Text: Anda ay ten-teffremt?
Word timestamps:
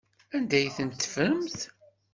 Anda 0.35 0.55
ay 0.57 0.67
ten-teffremt? 0.75 1.59